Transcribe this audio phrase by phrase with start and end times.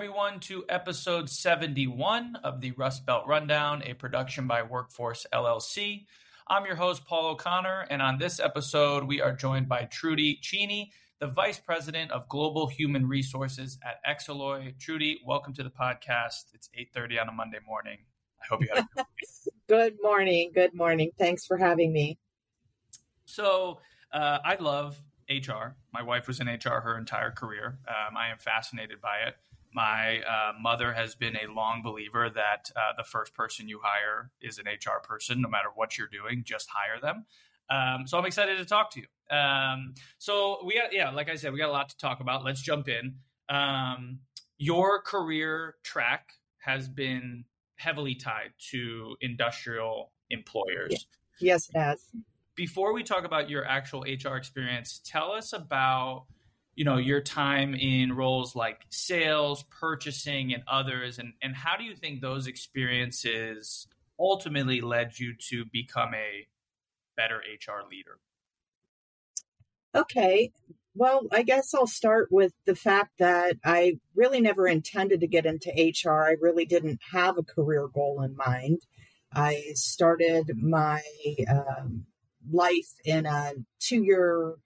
[0.00, 6.06] Everyone, to episode 71 of the Rust Belt Rundown, a production by Workforce LLC.
[6.48, 10.90] I'm your host, Paul O'Connor, and on this episode, we are joined by Trudy Cheney,
[11.18, 14.72] the Vice President of Global Human Resources at Xaloy.
[14.78, 16.46] Trudy, welcome to the podcast.
[16.54, 17.98] It's 8.30 on a Monday morning.
[18.42, 19.04] I hope you had a good
[19.68, 20.50] Good morning.
[20.54, 21.10] Good morning.
[21.18, 22.18] Thanks for having me.
[23.26, 23.80] So,
[24.14, 24.98] uh, I love
[25.28, 25.76] HR.
[25.92, 27.78] My wife was in HR her entire career.
[27.86, 29.36] Um, I am fascinated by it.
[29.72, 34.30] My uh, mother has been a long believer that uh, the first person you hire
[34.40, 37.24] is an HR person, no matter what you're doing, just hire them.
[37.70, 39.36] Um, so I'm excited to talk to you.
[39.36, 42.44] Um, so we got, yeah, like I said, we got a lot to talk about.
[42.44, 43.14] Let's jump in.
[43.48, 44.18] Um,
[44.58, 47.44] your career track has been
[47.76, 51.06] heavily tied to industrial employers.
[51.40, 52.04] Yes, it has.
[52.56, 56.26] Before we talk about your actual HR experience, tell us about
[56.74, 61.18] you know your time in roles like sales purchasing and others?
[61.18, 63.86] And and how do you think those experiences
[64.18, 66.46] ultimately led you to become a
[67.16, 68.18] better hr leader?
[69.94, 70.52] Okay.
[70.94, 75.46] Well i guess i'll start with the fact that i really never intended to get
[75.46, 78.80] into hr i really didn't have a career goal in mind.
[79.32, 81.02] I started my
[81.48, 82.06] um,
[82.50, 84.56] life in a two year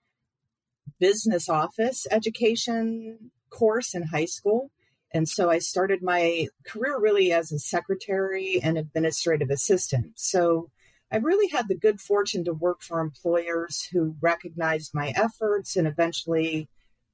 [0.99, 4.71] business office education course in high school.
[5.13, 10.13] And so I started my career really as a secretary and administrative assistant.
[10.15, 10.69] So
[11.11, 15.87] I really had the good fortune to work for employers who recognized my efforts and
[15.87, 16.67] eventually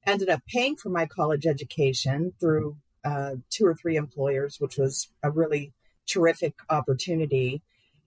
[0.04, 5.08] ended up paying for my college education through uh, two or three employers, which was
[5.22, 5.72] a really
[6.06, 7.62] terrific opportunity.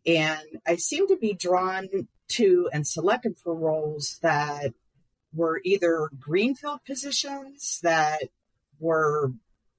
[0.06, 1.88] And I seemed to be drawn
[2.30, 4.74] to and selected for roles that
[5.36, 8.24] were either greenfield positions that
[8.80, 9.32] were,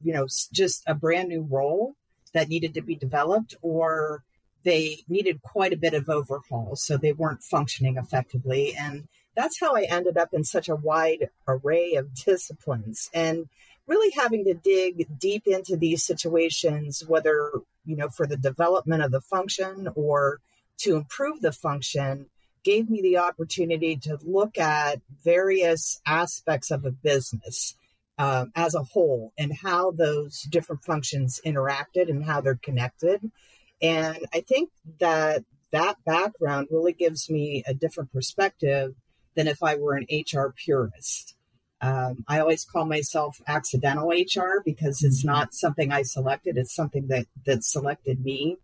[0.03, 1.94] you know, just a brand new role
[2.33, 4.22] that needed to be developed, or
[4.62, 8.75] they needed quite a bit of overhaul, so they weren't functioning effectively.
[8.78, 13.49] And that's how I ended up in such a wide array of disciplines and
[13.87, 17.53] really having to dig deep into these situations, whether,
[17.84, 20.41] you know, for the development of the function or
[20.78, 22.27] to improve the function
[22.66, 27.77] gave me the opportunity to look at various aspects of a business
[28.19, 33.21] um, as a whole and how those different functions interacted and how they're connected.
[33.81, 38.97] And I think that that background really gives me a different perspective
[39.37, 41.37] than if I were an HR purist.
[41.81, 47.06] Um, I always call myself accidental HR because it's not something I selected; it's something
[47.09, 48.56] that that selected me.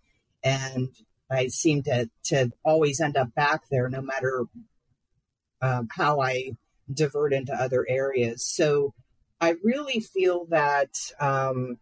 [0.42, 0.88] And
[1.32, 4.44] I seem to to always end up back there, no matter
[5.60, 6.52] um, how I
[6.92, 8.44] divert into other areas.
[8.44, 8.94] So
[9.40, 10.90] I really feel that
[11.20, 11.78] um,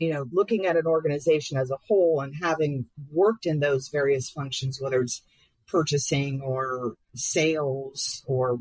[0.00, 4.30] you know, looking at an organization as a whole and having worked in those various
[4.30, 5.22] functions, whether it's
[5.68, 8.58] purchasing or sales or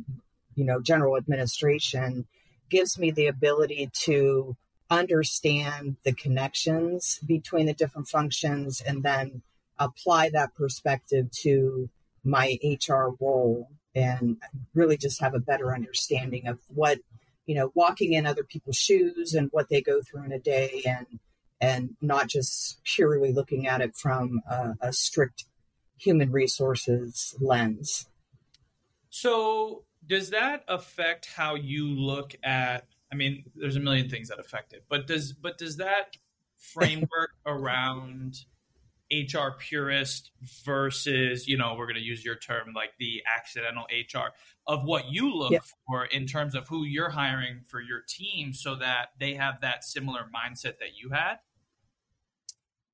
[0.56, 2.28] you know general administration,
[2.69, 4.56] gives me the ability to
[4.89, 9.41] understand the connections between the different functions and then
[9.79, 11.90] apply that perspective to
[12.23, 14.38] my HR role and
[14.73, 17.00] really just have a better understanding of what,
[17.45, 20.84] you know, walking in other people's shoes and what they go through in a day
[20.85, 21.07] and
[21.62, 25.44] and not just purely looking at it from a, a strict
[25.97, 28.07] human resources lens.
[29.09, 34.39] So, does that affect how you look at I mean, there's a million things that
[34.39, 36.18] affect it, but does but does that
[36.57, 38.45] framework around
[39.11, 40.31] HR purist
[40.63, 44.33] versus, you know, we're going to use your term like the accidental HR
[44.67, 45.63] of what you look yep.
[45.88, 49.83] for in terms of who you're hiring for your team so that they have that
[49.83, 51.38] similar mindset that you had?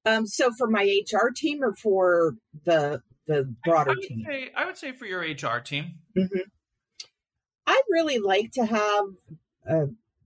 [0.06, 4.24] Um, so for my HR team or for the the broader I, I team?
[4.26, 5.96] Say, I would say for your HR team.
[6.16, 6.40] Mm-hmm.
[7.68, 9.06] I really like to have
[9.70, 9.86] uh,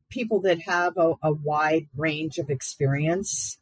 [0.09, 3.58] people that have a, a wide range of experience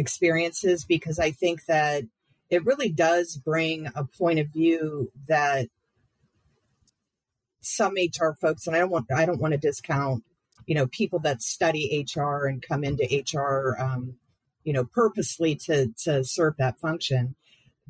[0.00, 2.04] experiences because I think that
[2.48, 5.68] it really does bring a point of view that
[7.60, 10.24] some HR folks, and I don't want I don't want to discount
[10.70, 14.14] you know, people that study HR and come into HR, um,
[14.62, 17.34] you know, purposely to to serve that function,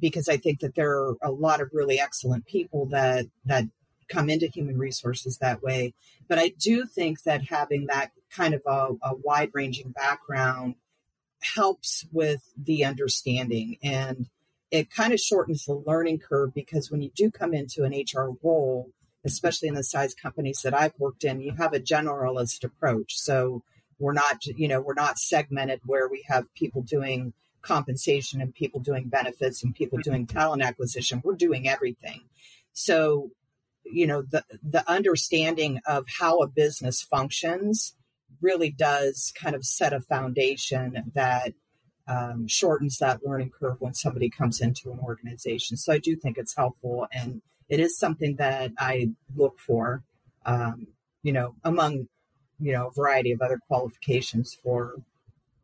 [0.01, 3.65] because I think that there are a lot of really excellent people that that
[4.09, 5.93] come into human resources that way.
[6.27, 10.77] But I do think that having that kind of a, a wide ranging background
[11.43, 14.29] helps with the understanding and
[14.71, 18.37] it kind of shortens the learning curve because when you do come into an HR
[18.43, 18.91] role,
[19.25, 23.19] especially in the size companies that I've worked in, you have a generalist approach.
[23.19, 23.63] So
[23.99, 27.33] we're not, you know, we're not segmented where we have people doing
[27.63, 30.11] compensation and people doing benefits and people mm-hmm.
[30.11, 31.21] doing talent acquisition.
[31.25, 32.23] We're doing everything.
[32.73, 33.31] So,
[33.85, 37.95] you know, the the understanding of how a business functions
[38.41, 41.53] really does kind of set a foundation that
[42.09, 45.77] um, shortens that learning curve when somebody comes into an organization.
[45.77, 50.03] So I do think it's helpful, and it is something that I look for,
[50.45, 50.89] um,
[51.23, 52.09] you know, among
[52.59, 54.97] you know a variety of other qualifications for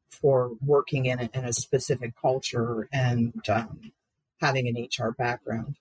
[0.09, 3.93] for working in a, in a specific culture and um,
[4.41, 5.77] having an HR background.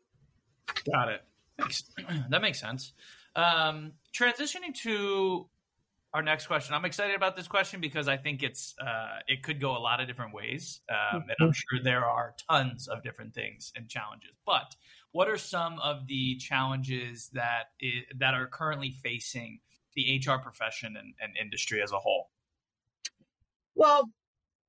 [0.91, 1.21] Got it.
[2.29, 2.91] That makes sense.
[3.35, 5.47] Um, transitioning to
[6.15, 6.73] our next question.
[6.73, 9.99] I'm excited about this question because I think it's uh, it could go a lot
[9.99, 14.31] of different ways, um, and I'm sure there are tons of different things and challenges.
[14.45, 14.77] But
[15.11, 19.59] what are some of the challenges that is, that are currently facing
[19.93, 22.29] the HR profession and, and industry as a whole?
[23.75, 24.09] Well,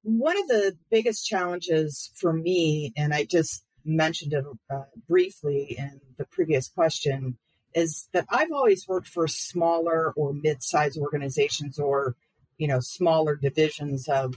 [0.03, 6.01] one of the biggest challenges for me, and I just mentioned it uh, briefly in
[6.19, 7.39] the previous question,
[7.77, 12.17] is that I've always worked for smaller or mid-sized organizations or
[12.57, 14.35] you know smaller divisions of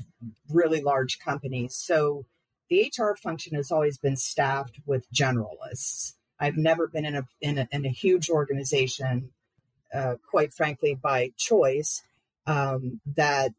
[0.49, 1.73] really large companies.
[1.73, 2.25] So
[2.69, 6.13] the HR function has always been staffed with generalists.
[6.37, 9.31] I've never been in a in a, in a huge organization,
[9.93, 12.03] uh, quite frankly, by choice
[12.45, 13.53] um, that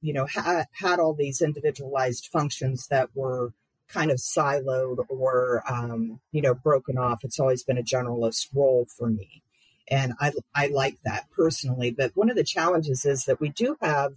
[0.00, 3.52] you know ha- had all these individualized functions that were
[3.88, 7.24] kind of siloed or um, you know broken off.
[7.24, 9.42] It's always been a generalist role for me,
[9.88, 11.90] and I I like that personally.
[11.90, 14.14] But one of the challenges is that we do have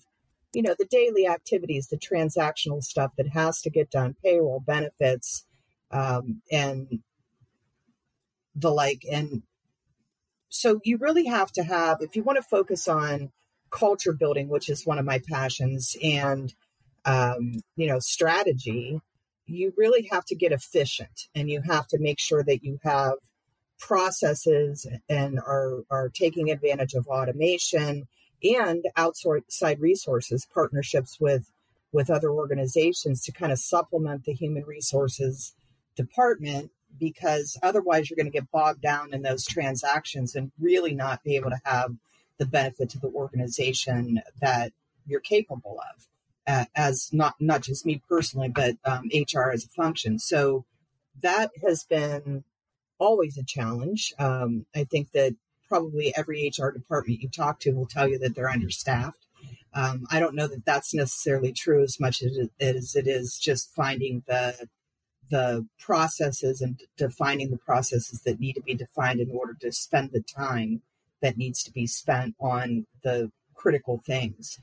[0.54, 5.46] you know the daily activities, the transactional stuff that has to get done, payroll, benefits,
[5.92, 7.00] um, and
[8.56, 9.44] the like, and
[10.50, 13.32] so you really have to have if you want to focus on
[13.70, 16.54] culture building, which is one of my passions, and
[17.06, 19.02] um, you know strategy
[19.48, 23.14] you really have to get efficient and you have to make sure that you have
[23.80, 28.08] processes and are, are taking advantage of automation
[28.44, 31.52] and outside resources, partnerships with,
[31.92, 35.54] with other organizations to kind of supplement the human resources
[35.96, 41.24] department because otherwise you're going to get bogged down in those transactions and really not
[41.24, 41.96] be able to have
[42.38, 44.72] the benefit to the organization that
[45.06, 46.08] you're capable of
[46.48, 50.18] uh, as not not just me personally, but um, HR as a function.
[50.18, 50.66] So
[51.22, 52.44] that has been
[52.98, 54.14] always a challenge.
[54.18, 55.36] Um, I think that
[55.68, 59.26] probably every HR department you talk to will tell you that they're understaffed.
[59.74, 63.38] Um, I don't know that that's necessarily true as much as it, as it is
[63.38, 64.68] just finding the
[65.30, 70.12] the processes and defining the processes that need to be defined in order to spend
[70.12, 70.82] the time
[71.22, 74.60] that needs to be spent on the critical things.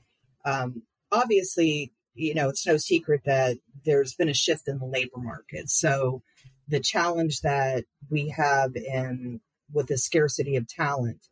[0.46, 0.84] Um,
[1.14, 5.70] obviously, you know, it's no secret that there's been a shift in the labor market.
[5.70, 6.22] So
[6.69, 9.41] the challenge that we have in
[9.72, 11.29] with the scarcity of talent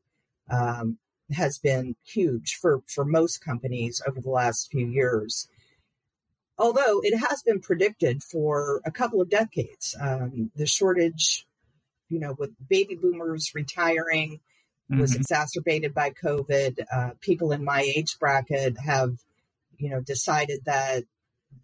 [0.50, 0.99] um,
[1.33, 5.49] has been huge for, for most companies over the last few years.
[6.59, 11.47] Although it has been predicted for a couple of decades, um, the shortage,
[12.09, 14.40] you know, with baby boomers retiring,
[14.90, 15.21] was mm-hmm.
[15.21, 16.85] exacerbated by COVID.
[16.92, 19.16] Uh, people in my age bracket have
[19.79, 21.05] you know, decided that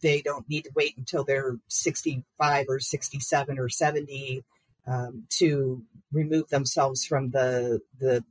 [0.03, 4.45] they don't need to wait until they're 65 or 67 or 70
[4.87, 8.25] um, to remove themselves from the the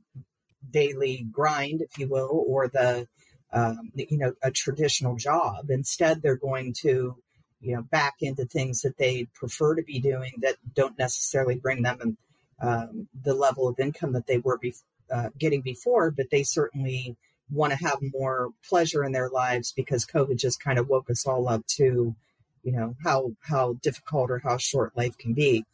[0.70, 3.06] daily grind, if you will, or the
[3.52, 5.70] um, you know a traditional job.
[5.70, 7.16] Instead, they're going to
[7.60, 11.82] you know back into things that they prefer to be doing that don't necessarily bring
[11.82, 12.16] them
[12.60, 14.74] um, the level of income that they were be-
[15.12, 17.16] uh, getting before, but they certainly
[17.50, 21.26] want to have more pleasure in their lives because COVID just kind of woke us
[21.26, 22.14] all up to,
[22.62, 25.64] you know, how how difficult or how short life can be.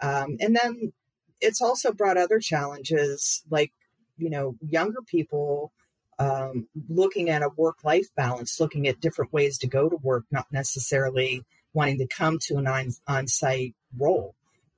[0.00, 0.92] Um, and then
[1.40, 3.72] it's also brought other challenges like,
[4.16, 5.72] you know, younger people
[6.18, 10.24] um, looking at a work life balance, looking at different ways to go to work,
[10.30, 12.66] not necessarily wanting to come to an
[13.06, 14.34] on site role.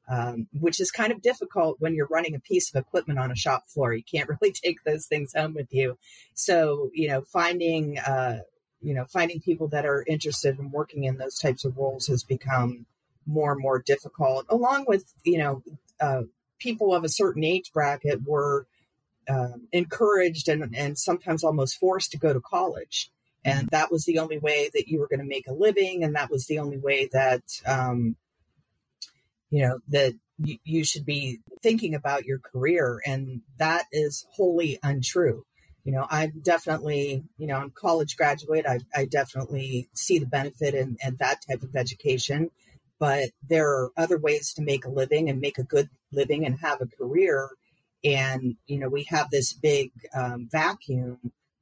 [0.08, 3.36] Um, which is kind of difficult when you're running a piece of equipment on a
[3.36, 3.92] shop floor.
[3.92, 5.98] You can't really take those things home with you.
[6.34, 8.40] So, you know, finding, uh,
[8.82, 12.22] you know, finding people that are interested in working in those types of roles has
[12.22, 12.86] become
[13.26, 15.62] more and more difficult, along with, you know,
[16.00, 16.22] uh,
[16.58, 18.66] people of a certain age bracket were
[19.28, 23.10] um, encouraged and, and sometimes almost forced to go to college.
[23.44, 26.04] And that was the only way that you were going to make a living.
[26.04, 28.16] And that was the only way that, um,
[29.54, 33.00] you know, that you, you should be thinking about your career.
[33.06, 35.44] And that is wholly untrue.
[35.84, 38.66] You know, I'm definitely, you know, I'm college graduate.
[38.66, 42.50] I, I definitely see the benefit in, in that type of education
[42.98, 46.58] but there are other ways to make a living and make a good living and
[46.60, 47.50] have a career.
[48.04, 51.18] And, you know, we have this big um, vacuum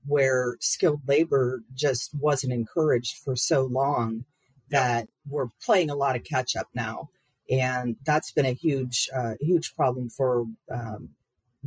[0.07, 4.25] where skilled labor just wasn't encouraged for so long
[4.71, 7.09] that we're playing a lot of catch up now.
[7.53, 11.11] And that's been a huge, uh, huge problem for, um,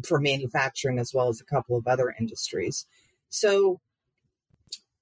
[0.03, 2.87] for manufacturing as well as a couple of other industries.
[3.29, 3.79] So,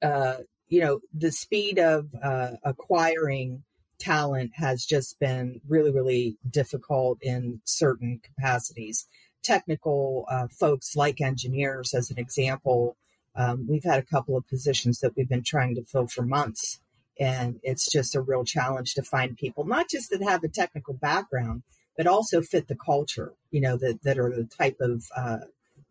[0.02, 3.64] uh, you know, the speed of uh, acquiring
[3.98, 9.08] talent has just been really, really difficult in certain capacities.
[9.42, 12.98] Technical uh, folks, like engineers, as an example,
[13.36, 16.80] um, we've had a couple of positions that we've been trying to fill for months.
[17.20, 20.94] And it's just a real challenge to find people, not just that have a technical
[20.96, 21.64] background,
[21.96, 25.40] but also fit the culture, you know, that, that are the type of uh,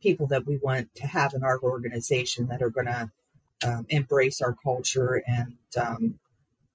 [0.03, 3.11] people that we want to have in our organization that are going to
[3.65, 6.19] um, embrace our culture and, um,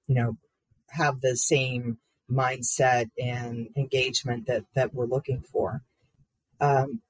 [0.06, 0.36] you know,
[0.88, 1.98] have the same
[2.30, 5.82] mindset and engagement that that we're looking for.
[6.60, 7.00] Um,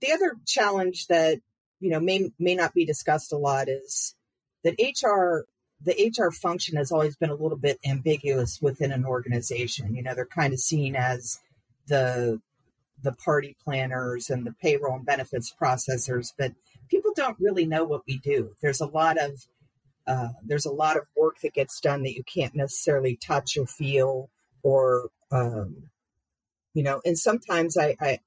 [0.00, 1.40] the other challenge that
[1.80, 4.14] you know may may not be discussed a lot is
[4.64, 5.46] that HR
[5.84, 9.94] the HR function has always been a little bit ambiguous within an organization.
[9.94, 11.38] You know, they're kind of seen as
[11.86, 12.40] the
[13.02, 16.52] the party planners and the payroll and benefits processors, but
[16.90, 18.50] people don't really know what we do.
[18.60, 19.46] There's a lot of
[20.08, 23.66] uh, there's a lot of work that gets done that you can't necessarily touch or
[23.66, 24.30] feel
[24.62, 25.90] or um,
[26.74, 28.18] you know and sometimes I, I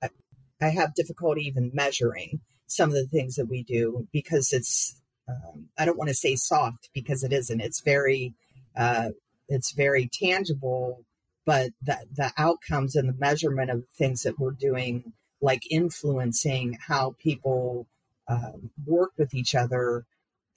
[0.62, 5.70] i have difficulty even measuring some of the things that we do because it's um,
[5.78, 8.34] i don't want to say soft because it isn't it's very
[8.78, 9.10] uh,
[9.50, 11.04] it's very tangible
[11.46, 15.12] but the, the outcomes and the measurement of things that we're doing
[15.42, 17.88] like influencing how people
[18.28, 18.52] uh,
[18.86, 20.06] work with each other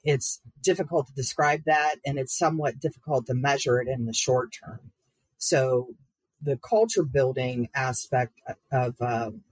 [0.05, 4.51] it's difficult to describe that and it's somewhat difficult to measure it in the short
[4.63, 4.93] term.
[5.39, 5.89] So
[6.43, 8.39] the culture building aspect
[8.71, 9.43] of um,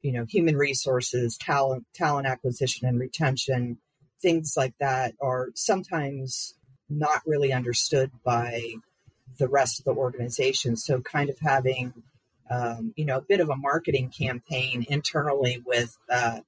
[0.00, 3.78] you know human resources, talent, talent acquisition and retention,
[4.24, 6.54] things like that are sometimes
[6.88, 8.72] not really understood by
[9.38, 10.76] the rest of the organization.
[10.76, 11.92] So kind of having
[12.50, 16.40] um, you know a bit of a marketing campaign internally with uh,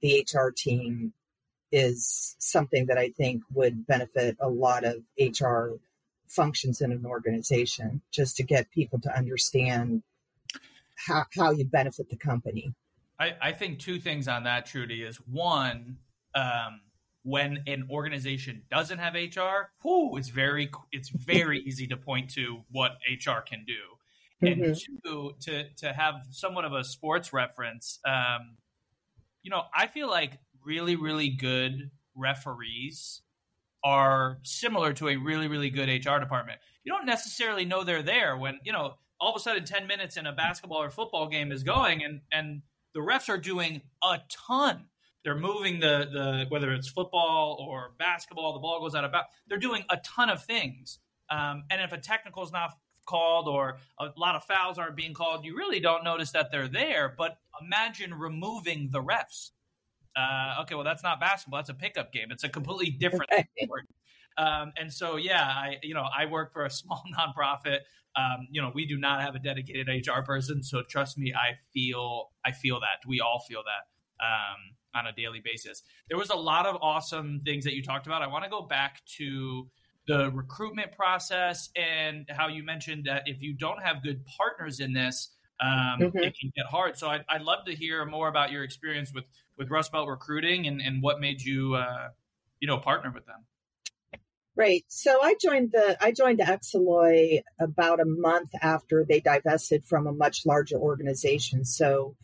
[0.00, 1.12] the HR team
[1.72, 5.70] is something that I think would benefit a lot of HR
[6.28, 10.02] functions in an organization, just to get people to understand
[10.94, 12.74] how, how you benefit the company.
[13.18, 15.98] I, I think two things on that, Trudy, is one,
[16.34, 16.80] um,
[17.24, 22.62] when an organization doesn't have HR, whoo, it's very it's very easy to point to
[22.70, 24.46] what HR can do.
[24.46, 24.94] And mm-hmm.
[25.04, 28.56] two, to to have somewhat of a sports reference, um,
[29.42, 33.22] you know, I feel like really, really good referees
[33.84, 36.58] are similar to a really, really good HR department.
[36.84, 40.16] You don't necessarily know they're there when, you know, all of a sudden 10 minutes
[40.16, 42.62] in a basketball or football game is going and, and
[42.94, 44.86] the refs are doing a ton.
[45.24, 49.28] They're moving the, the whether it's football or basketball, the ball goes out of bounds.
[49.48, 50.98] They're doing a ton of things.
[51.30, 52.72] Um, and if a technical is not
[53.06, 56.68] called or a lot of fouls aren't being called, you really don't notice that they're
[56.68, 57.14] there.
[57.16, 59.50] But imagine removing the refs
[60.16, 61.58] uh, okay, well, that's not basketball.
[61.58, 62.28] That's a pickup game.
[62.30, 63.30] It's a completely different
[63.62, 63.86] sport.
[64.36, 67.78] Um, and so, yeah, I, you know, I work for a small nonprofit.
[68.16, 70.62] Um, you know, we do not have a dedicated HR person.
[70.62, 75.12] So trust me, I feel, I feel that we all feel that, um, on a
[75.12, 75.82] daily basis.
[76.08, 78.22] There was a lot of awesome things that you talked about.
[78.22, 79.68] I want to go back to
[80.06, 84.92] the recruitment process and how you mentioned that if you don't have good partners in
[84.92, 86.18] this, um, mm-hmm.
[86.18, 86.98] it can get hard.
[86.98, 89.24] So I'd, I'd, love to hear more about your experience with
[89.56, 92.08] with Rust Belt Recruiting and, and what made you uh,
[92.60, 93.44] you know partner with them.
[94.56, 94.84] Right.
[94.88, 100.12] So I joined the I joined Xaloy about a month after they divested from a
[100.12, 101.64] much larger organization.
[101.64, 102.16] So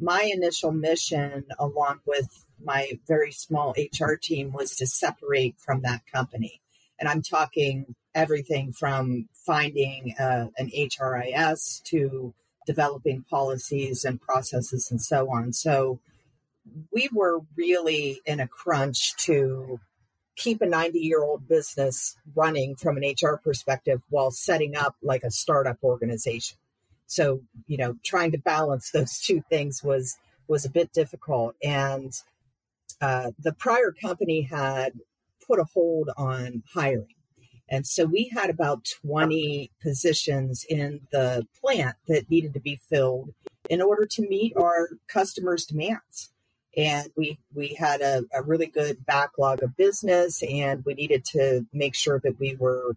[0.00, 6.02] my initial mission, along with my very small HR team, was to separate from that
[6.12, 6.60] company.
[6.98, 12.34] And I'm talking everything from finding uh, an HRIS to
[12.66, 15.52] developing policies and processes and so on.
[15.52, 16.00] So
[16.92, 19.80] we were really in a crunch to
[20.36, 25.22] keep a 90 year old business running from an HR perspective while setting up like
[25.22, 26.58] a startup organization.
[27.08, 31.56] So, you know, trying to balance those two things was was a bit difficult.
[31.62, 32.12] And
[33.02, 34.92] uh, the prior company had
[35.46, 37.14] put a hold on hiring.
[37.70, 43.34] And so we had about 20 positions in the plant that needed to be filled
[43.68, 46.30] in order to meet our customers' demands
[46.78, 51.66] and we we had a, a, really good backlog of business and we needed to
[51.72, 52.96] make sure that we were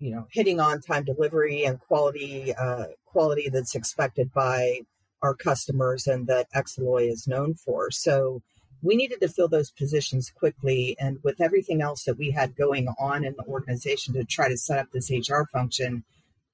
[0.00, 4.80] you know hitting on time delivery and quality uh, quality that's expected by
[5.22, 7.90] our customers and that Xaloy is known for.
[7.90, 8.42] So
[8.82, 12.88] we needed to fill those positions quickly and with everything else that we had going
[12.98, 16.04] on in the organization to try to set up this hr function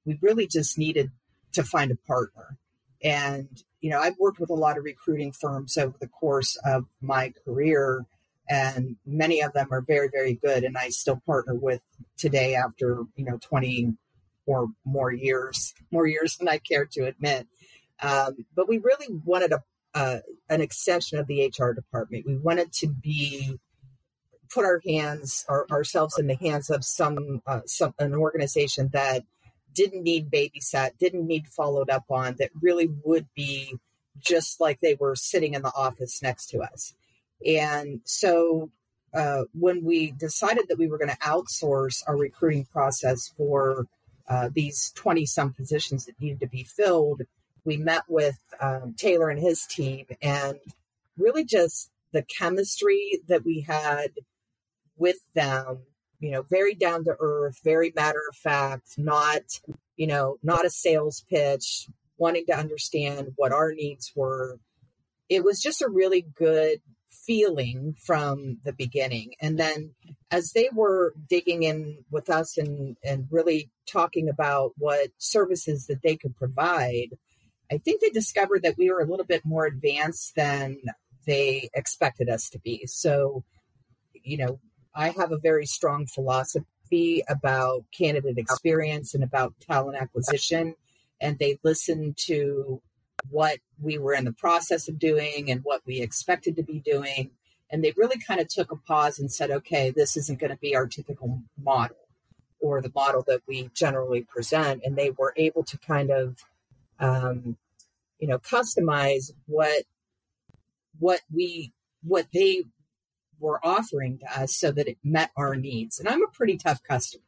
[0.06, 1.10] we really just needed
[1.52, 2.56] to find a partner.
[3.02, 3.48] And
[3.80, 7.32] you know, I've worked with a lot of recruiting firms over the course of my
[7.44, 8.06] career,
[8.48, 10.64] and many of them are very, very good.
[10.64, 11.80] And I still partner with
[12.16, 13.94] today after, you know, 20
[14.46, 17.46] or more years, more years than I care to admit.
[18.00, 19.52] Um, but we really wanted
[19.94, 22.26] a, an extension of the HR department.
[22.26, 23.58] We wanted to be
[24.52, 29.24] put our hands our, ourselves in the hands of some uh, some an organization that
[29.74, 33.76] didn't need babysat, didn't need followed up on, that really would be
[34.18, 36.94] just like they were sitting in the office next to us.
[37.44, 38.70] And so
[39.14, 43.86] uh, when we decided that we were going to outsource our recruiting process for
[44.28, 47.22] uh, these 20 some positions that needed to be filled,
[47.64, 50.58] we met with um, Taylor and his team and
[51.18, 54.10] really just the chemistry that we had
[54.96, 55.78] with them
[56.20, 59.42] you know, very down to earth, very matter of fact, not,
[59.96, 61.88] you know, not a sales pitch,
[62.18, 64.58] wanting to understand what our needs were.
[65.28, 66.80] It was just a really good
[67.26, 69.35] feeling from the beginning.
[69.40, 69.95] And then
[70.30, 76.02] as they were digging in with us and, and really talking about what services that
[76.02, 77.10] they could provide,
[77.71, 80.78] I think they discovered that we were a little bit more advanced than
[81.26, 82.86] they expected us to be.
[82.86, 83.45] So,
[84.15, 84.60] you know,
[84.95, 90.75] I have a very strong philosophy about candidate experience and about talent acquisition.
[91.21, 92.80] And they listened to
[93.30, 97.30] what we were in the process of doing and what we expected to be doing.
[97.70, 100.58] And they really kind of took a pause and said, okay, this isn't going to
[100.58, 101.96] be our typical model
[102.60, 104.82] or the model that we generally present.
[104.84, 106.36] And they were able to kind of,
[107.00, 107.56] um,
[108.18, 109.82] you know, customize what
[110.98, 112.64] what we what they
[113.38, 115.98] were offering to us so that it met our needs.
[115.98, 117.25] And I'm a pretty tough customer.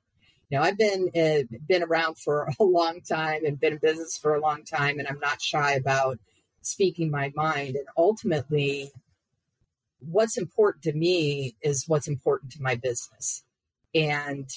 [0.51, 4.35] Know, I've been uh, been around for a long time and been in business for
[4.35, 6.19] a long time, and I'm not shy about
[6.63, 7.77] speaking my mind.
[7.77, 8.91] And ultimately,
[10.01, 13.45] what's important to me is what's important to my business,
[13.95, 14.49] and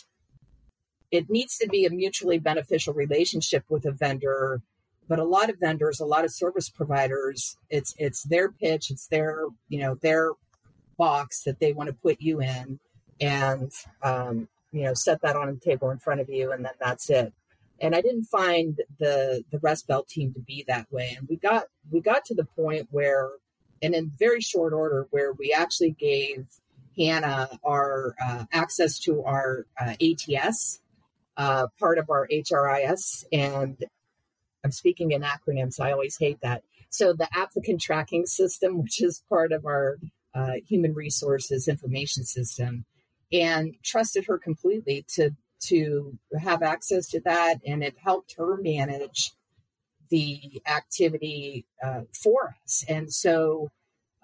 [1.12, 4.62] it needs to be a mutually beneficial relationship with a vendor.
[5.10, 9.08] But a lot of vendors, a lot of service providers, it's it's their pitch, it's
[9.08, 10.32] their you know their
[10.98, 12.80] box that they want to put you in
[13.20, 13.72] and
[14.04, 17.10] um, you know set that on a table in front of you and then that's
[17.10, 17.34] it.
[17.80, 21.16] And i didn't find the the rust belt team to be that way.
[21.18, 23.30] And we got we got to the point where
[23.82, 26.46] and in very short order where we actually gave
[26.98, 30.80] hannah our uh, access to our uh, ats
[31.38, 33.84] uh, part of our hris and
[34.64, 36.64] i'm speaking in acronyms i always hate that.
[36.90, 39.98] So the applicant tracking system which is part of our
[40.34, 42.86] uh, human resources information system
[43.32, 49.32] and trusted her completely to to have access to that and it helped her manage
[50.10, 52.84] the activity uh, for us.
[52.90, 53.70] And so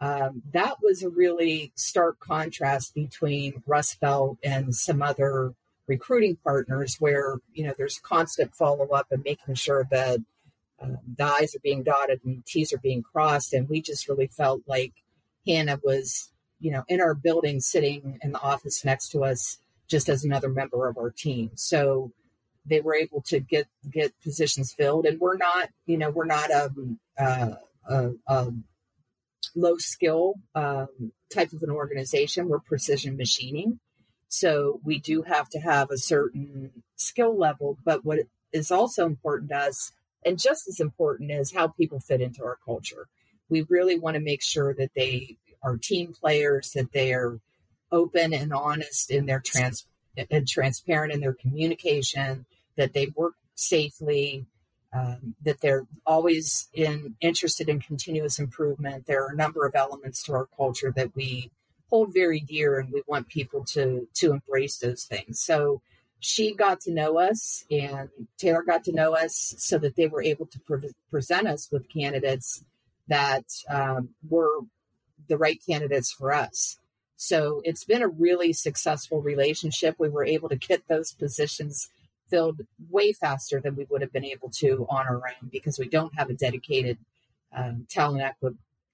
[0.02, 5.54] um, that was a really stark contrast between Rust Belt and some other
[5.88, 10.20] recruiting partners where you know there's constant follow-up and making sure that
[10.82, 13.54] um, the i's are being dotted and t's are being crossed.
[13.54, 14.94] And we just really felt like
[15.48, 20.10] Hannah was, you know, in our building sitting in the office next to us just
[20.10, 21.52] as another member of our team.
[21.56, 22.12] So
[22.66, 26.52] they were able to get get positions filled and we're not, you know, we're not
[26.52, 26.70] a,
[27.18, 27.58] a,
[27.90, 28.54] a, a
[29.56, 32.50] low skill um, type of an organization.
[32.50, 33.80] We're precision machining.
[34.30, 38.20] So we do have to have a certain skill level, but what
[38.52, 39.94] is also important to us
[40.26, 43.08] and just as important is how people fit into our culture
[43.50, 47.40] we really want to make sure that they are team players, that they are
[47.92, 49.86] open and honest in their trans
[50.32, 54.46] and transparent in their communication, that they work safely,
[54.94, 59.06] um, that they're always in interested in continuous improvement.
[59.06, 61.52] There are a number of elements to our culture that we
[61.90, 65.40] hold very dear, and we want people to to embrace those things.
[65.40, 65.82] So
[66.20, 70.24] she got to know us, and Taylor got to know us, so that they were
[70.24, 72.64] able to pre- present us with candidates
[73.08, 74.60] that um, were
[75.28, 76.78] the right candidates for us.
[77.16, 79.96] So it's been a really successful relationship.
[79.98, 81.90] We were able to get those positions
[82.30, 85.88] filled way faster than we would have been able to on our own because we
[85.88, 86.98] don't have a dedicated
[87.56, 88.36] um, talent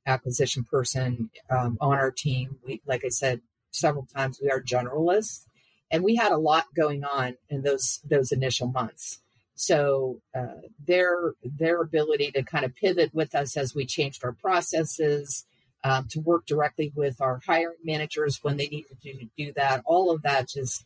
[0.06, 2.58] acquisition person um, on our team.
[2.66, 3.42] We, like I said
[3.72, 5.46] several times, we are generalists,
[5.92, 9.20] and we had a lot going on in those those initial months.
[9.56, 14.34] So uh, their their ability to kind of pivot with us as we changed our
[14.34, 15.46] processes,
[15.84, 20.12] um, to work directly with our hiring managers when they needed to do that, all
[20.12, 20.86] of that just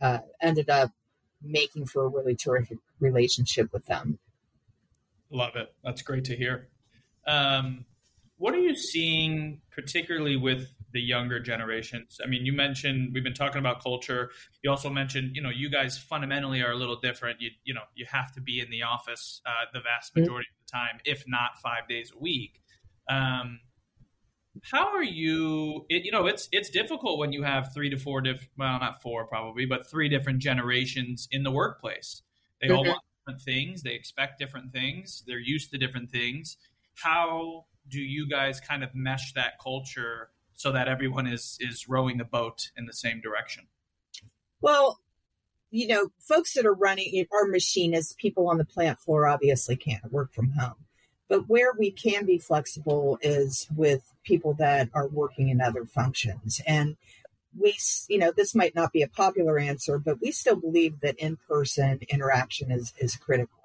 [0.00, 0.90] uh, ended up
[1.42, 4.18] making for a really terrific relationship with them.
[5.30, 5.74] Love it.
[5.82, 6.68] That's great to hear.
[7.26, 7.86] Um,
[8.36, 12.20] what are you seeing, particularly with the younger generations?
[12.22, 14.30] I mean, you mentioned we've been talking about culture.
[14.62, 17.40] You also mentioned, you know, you guys fundamentally are a little different.
[17.40, 20.20] You, you know, you have to be in the office uh, the vast mm-hmm.
[20.20, 20.62] majority mm-hmm.
[20.62, 22.60] of the time, if not five days a week.
[23.08, 23.60] Um,
[24.62, 28.20] how are you it, you know it's it's difficult when you have three to four
[28.20, 32.22] different well not four probably but three different generations in the workplace.
[32.60, 32.76] They mm-hmm.
[32.76, 33.82] all want different things.
[33.82, 35.24] They expect different things.
[35.26, 36.56] They're used to different things.
[36.94, 42.18] How do you guys kind of mesh that culture so that everyone is is rowing
[42.18, 43.64] the boat in the same direction?
[44.60, 45.00] Well
[45.70, 50.12] you know folks that are running our machinists people on the plant floor obviously can't
[50.12, 50.76] work from home
[51.28, 56.60] but where we can be flexible is with people that are working in other functions.
[56.66, 56.96] And
[57.58, 57.76] we,
[58.08, 61.38] you know, this might not be a popular answer, but we still believe that in
[61.48, 63.58] person interaction is, is critical.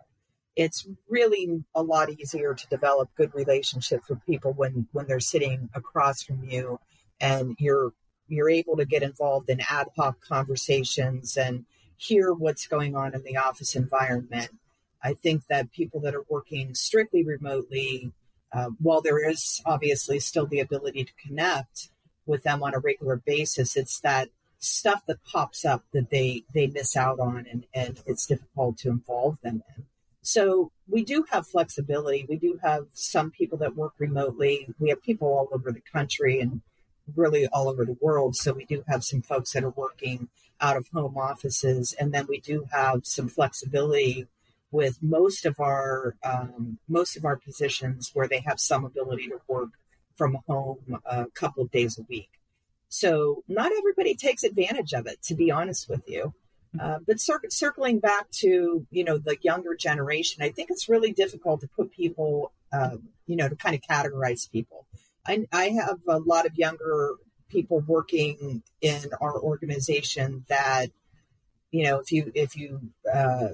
[0.55, 5.69] It's really a lot easier to develop good relationships with people when, when they're sitting
[5.73, 6.79] across from you
[7.19, 7.93] and you're
[8.27, 11.65] you're able to get involved in ad hoc conversations and
[11.97, 14.51] hear what's going on in the office environment
[15.03, 18.11] I think that people that are working strictly remotely,
[18.51, 21.89] uh, while there is obviously still the ability to connect
[22.25, 26.67] with them on a regular basis, it's that stuff that pops up that they they
[26.67, 29.85] miss out on and, and it's difficult to involve them in.
[30.21, 32.25] So we do have flexibility.
[32.27, 34.67] We do have some people that work remotely.
[34.79, 36.61] We have people all over the country and
[37.15, 38.35] really all over the world.
[38.35, 40.29] So we do have some folks that are working
[40.61, 41.95] out of home offices.
[41.99, 44.27] And then we do have some flexibility
[44.71, 49.39] with most of our um, most of our positions where they have some ability to
[49.47, 49.69] work
[50.15, 52.29] from home a couple of days a week.
[52.89, 56.33] So not everybody takes advantage of it, to be honest with you.
[56.75, 56.79] Mm-hmm.
[56.79, 61.11] Uh, but cir- circling back to you know the younger generation, I think it's really
[61.11, 64.85] difficult to put people, uh, you know, to kind of categorize people.
[65.25, 67.15] I, I have a lot of younger
[67.49, 70.87] people working in our organization that
[71.71, 73.49] you know if you if you uh,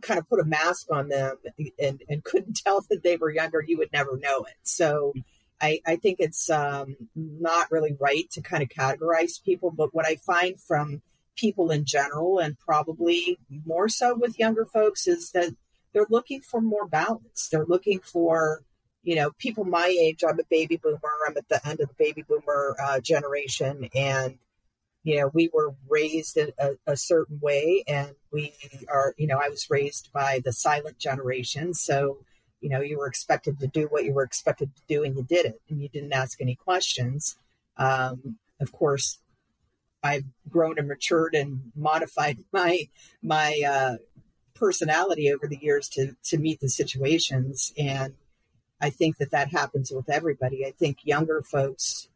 [0.00, 1.36] kind of put a mask on them
[1.78, 4.54] and, and couldn't tell that they were younger, you would never know it.
[4.62, 5.12] So
[5.60, 9.70] I, I think it's um, not really right to kind of categorize people.
[9.70, 11.02] But what I find from
[11.36, 15.54] people in general, and probably more so with younger folks, is that
[15.92, 17.48] they're looking for more balance.
[17.50, 18.62] They're looking for,
[19.02, 20.24] you know, people my age.
[20.26, 20.98] I'm a baby boomer.
[21.28, 23.88] I'm at the end of the baby boomer uh, generation.
[23.94, 24.38] And
[25.04, 28.54] you know, we were raised a, a, certain way, and we
[28.88, 31.74] are, you know, I was raised by the silent generation.
[31.74, 32.18] So,
[32.60, 35.24] you know, you were expected to do what you were expected to do, and you
[35.24, 37.36] did it, and you didn't ask any questions.
[37.76, 39.18] Um, of course,
[40.04, 42.88] I've grown and matured and modified my
[43.22, 43.96] my uh,
[44.54, 48.14] personality over the years to to meet the situations, and
[48.80, 50.64] I think that that happens with everybody.
[50.64, 52.08] I think younger folks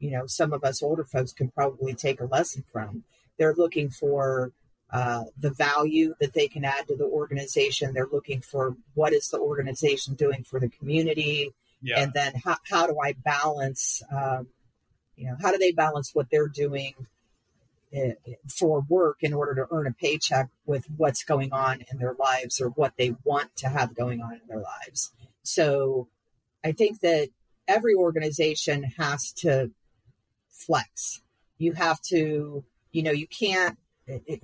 [0.00, 3.04] you know some of us older folks can probably take a lesson from.
[3.38, 4.52] They're looking for
[4.92, 7.94] uh, the value that they can add to the organization.
[7.94, 12.00] They're looking for what is the organization doing for the community, yeah.
[12.00, 14.48] and then how, how do I balance, um,
[15.16, 16.94] you know, how do they balance what they're doing
[17.92, 18.14] eh,
[18.48, 22.60] for work in order to earn a paycheck with what's going on in their lives
[22.60, 25.12] or what they want to have going on in their lives.
[25.44, 26.08] So
[26.64, 27.28] I think that
[27.68, 29.70] every organization has to
[30.66, 31.22] flex.
[31.58, 34.40] You have to, you know, you can't, it, it,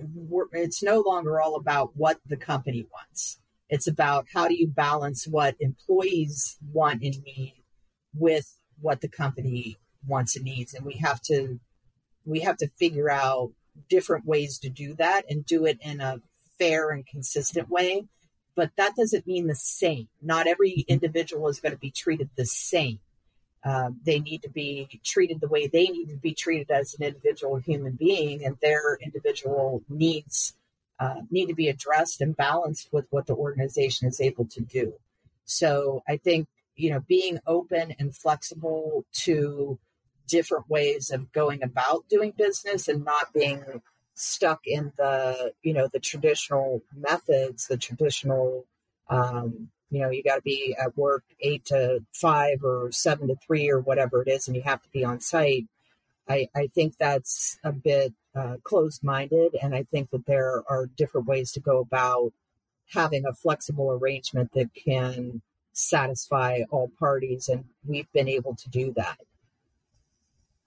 [0.53, 3.39] it's no longer all about what the company wants.
[3.69, 7.55] It's about how do you balance what employees want and need
[8.13, 9.77] with what the company
[10.07, 10.73] wants and needs.
[10.73, 11.59] And we have to,
[12.25, 13.51] we have to figure out
[13.89, 16.21] different ways to do that and do it in a
[16.57, 18.07] fair and consistent way.
[18.55, 20.07] But that doesn't mean the same.
[20.21, 20.93] Not every mm-hmm.
[20.93, 22.99] individual is going to be treated the same.
[23.63, 27.05] Uh, they need to be treated the way they need to be treated as an
[27.05, 30.53] individual human being, and their individual needs
[30.99, 34.93] uh, need to be addressed and balanced with what the organization is able to do.
[35.45, 39.79] So I think you know being open and flexible to
[40.27, 43.81] different ways of going about doing business and not being
[44.13, 48.65] stuck in the you know the traditional methods the traditional
[49.09, 53.35] um, you know you got to be at work eight to five or seven to
[53.35, 55.65] three or whatever it is and you have to be on site
[56.29, 60.87] i i think that's a bit uh, closed minded and i think that there are
[60.97, 62.31] different ways to go about
[62.93, 65.41] having a flexible arrangement that can
[65.73, 69.17] satisfy all parties and we've been able to do that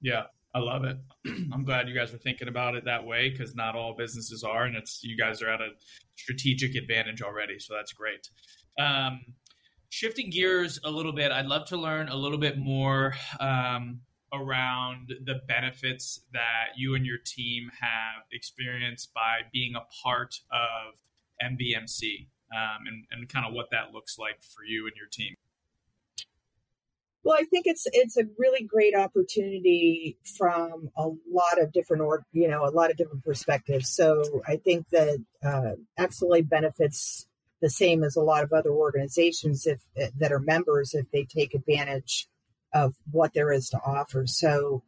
[0.01, 0.97] yeah, I love it.
[1.53, 4.65] I'm glad you guys are thinking about it that way because not all businesses are,
[4.65, 5.71] and it's you guys are at a
[6.17, 8.29] strategic advantage already, so that's great.
[8.79, 9.21] Um,
[9.89, 14.01] shifting gears a little bit, I'd love to learn a little bit more um,
[14.33, 20.95] around the benefits that you and your team have experienced by being a part of
[21.43, 25.35] MVMC um, and, and kind of what that looks like for you and your team.
[27.23, 32.25] Well, I think it's it's a really great opportunity from a lot of different or
[32.33, 33.91] you know a lot of different perspectives.
[33.91, 37.27] So I think that uh, Xaloy benefits
[37.61, 39.81] the same as a lot of other organizations if
[40.19, 42.27] that are members if they take advantage
[42.73, 44.27] of what there is to offer.
[44.27, 44.83] So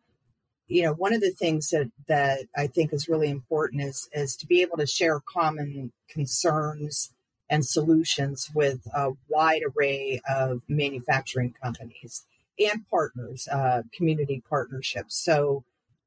[0.69, 4.37] you know one of the things that that I think is really important is is
[4.37, 7.13] to be able to share common concerns
[7.53, 12.25] and solutions with a wide array of manufacturing companies
[12.59, 15.23] and partners, uh, community partnerships.
[15.23, 15.63] So,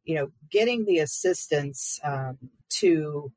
[0.06, 2.38] you know, getting the assistance um,
[2.80, 3.32] to,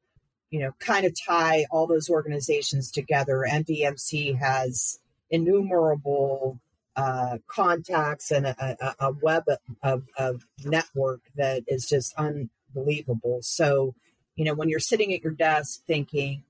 [0.51, 3.45] you know, kind of tie all those organizations together.
[3.49, 4.99] MVMC has
[5.31, 6.61] innumerable
[6.97, 9.45] uh, contacts and a, a, a web
[9.83, 13.39] of, of network that is just unbelievable.
[13.43, 13.95] So,
[14.37, 16.43] you know, when you're sitting at your desk thinking,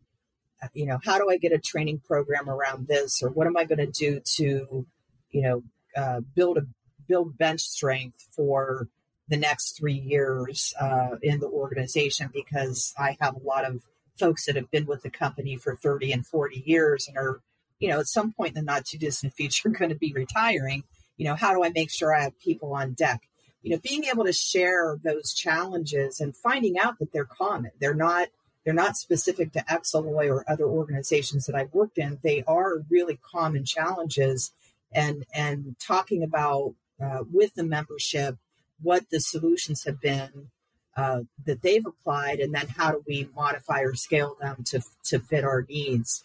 [0.72, 3.64] you know, how do I get a training program around this, or what am I
[3.64, 4.86] going to do to,
[5.30, 5.62] you know,
[5.96, 6.62] uh, build a
[7.06, 8.88] build bench strength for
[9.28, 13.82] the next three years uh, in the organization because I have a lot of
[14.18, 17.40] folks that have been with the company for 30 and 40 years and are,
[17.78, 20.84] you know, at some point in the not too distant future going to be retiring.
[21.16, 23.22] You know, how do I make sure I have people on deck?
[23.62, 27.72] You know, being able to share those challenges and finding out that they're common.
[27.80, 28.28] They're not
[28.64, 32.18] they're not specific to Xaloy or other organizations that I've worked in.
[32.22, 34.52] They are really common challenges,
[34.92, 38.36] and and talking about uh, with the membership
[38.80, 40.50] what the solutions have been
[40.96, 45.18] uh, that they've applied, and then how do we modify or scale them to to
[45.20, 46.24] fit our needs.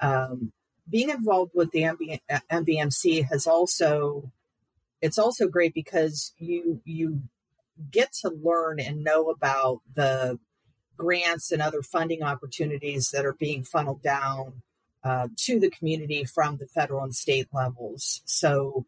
[0.00, 0.52] Um,
[0.88, 4.30] being involved with the MB, MVMC has also
[5.00, 7.22] it's also great because you you
[7.90, 10.38] get to learn and know about the
[10.96, 14.62] grants and other funding opportunities that are being funneled down
[15.02, 18.20] uh, to the community from the federal and state levels.
[18.26, 18.84] So,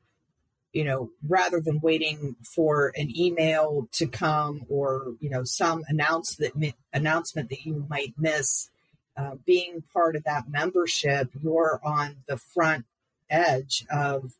[0.73, 6.75] you know, rather than waiting for an email to come or you know some announcement
[6.93, 8.71] announcement that you might miss,
[9.17, 12.87] uh, being part of that membership, you're on the front
[13.29, 14.33] edge of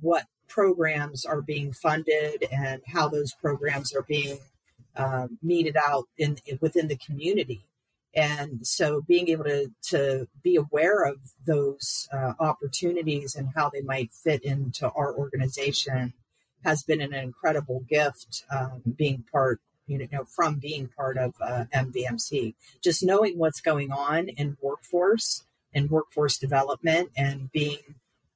[0.00, 4.38] what programs are being funded and how those programs are being
[4.96, 7.62] um, meted out in within the community.
[8.14, 11.16] And so being able to, to be aware of
[11.46, 16.14] those uh, opportunities and how they might fit into our organization
[16.64, 21.64] has been an incredible gift um, being part, you know, from being part of uh,
[21.74, 22.54] MVMC.
[22.82, 27.78] Just knowing what's going on in workforce and workforce development and being,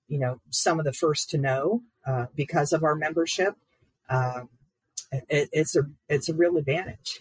[0.08, 3.54] you know, some of the first to know uh, because of our membership.
[4.08, 4.48] Um,
[5.10, 7.20] it, it's a it's a real advantage.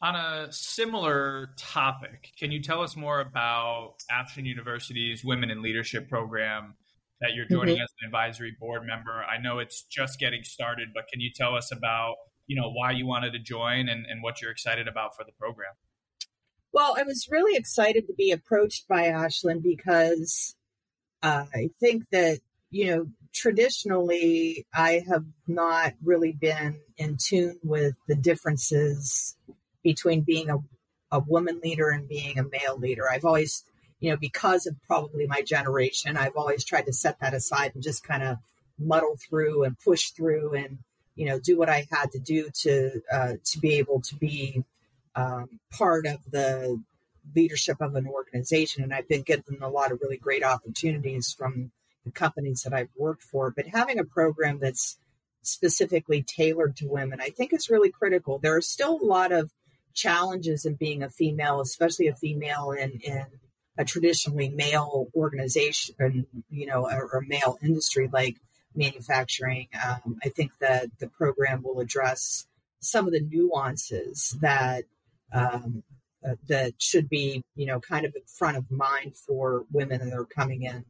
[0.00, 6.08] On a similar topic, can you tell us more about Ashland University's Women in Leadership
[6.08, 6.74] program
[7.20, 7.82] that you're joining mm-hmm.
[7.82, 9.24] as an advisory board member?
[9.24, 12.14] I know it's just getting started, but can you tell us about
[12.46, 15.32] you know why you wanted to join and, and what you're excited about for the
[15.32, 15.72] program?
[16.72, 20.54] Well, I was really excited to be approached by Ashland because
[21.24, 22.38] uh, I think that
[22.70, 29.34] you know traditionally, I have not really been in tune with the differences
[29.82, 30.58] between being a,
[31.10, 33.10] a woman leader and being a male leader.
[33.10, 33.64] I've always,
[34.00, 37.82] you know, because of probably my generation, I've always tried to set that aside and
[37.82, 38.38] just kind of
[38.78, 40.78] muddle through and push through and,
[41.14, 44.64] you know, do what I had to do to uh, to be able to be
[45.14, 46.80] um, part of the
[47.34, 48.84] leadership of an organization.
[48.84, 51.72] And I've been given a lot of really great opportunities from
[52.04, 53.50] the companies that I've worked for.
[53.50, 54.96] But having a program that's
[55.42, 58.38] specifically tailored to women, I think is really critical.
[58.38, 59.50] There are still a lot of
[59.98, 63.26] challenges in being a female, especially a female in, in
[63.76, 68.36] a traditionally male organization, you know, or, or male industry like
[68.74, 69.68] manufacturing.
[69.86, 72.46] Um, I think that the program will address
[72.80, 74.84] some of the nuances that
[75.32, 75.82] um,
[76.26, 80.16] uh, that should be, you know, kind of in front of mind for women that
[80.16, 80.84] are coming in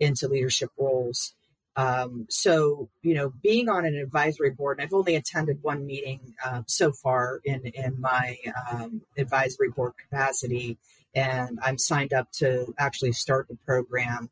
[0.00, 1.34] into leadership roles.
[1.76, 6.34] Um, so, you know, being on an advisory board, and I've only attended one meeting
[6.44, 8.36] uh, so far in in my
[8.70, 10.78] um, advisory board capacity,
[11.14, 14.28] and I'm signed up to actually start the program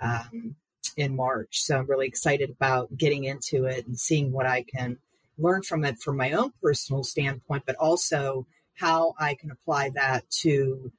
[0.00, 0.56] um,
[0.96, 1.60] in March.
[1.62, 4.98] So I'm really excited about getting into it and seeing what I can
[5.38, 10.28] learn from it from my own personal standpoint, but also how I can apply that
[10.42, 10.92] to,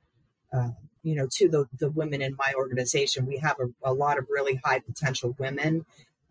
[0.53, 0.69] uh,
[1.03, 3.25] you know, to the, the women in my organization.
[3.25, 5.85] We have a, a lot of really high potential women,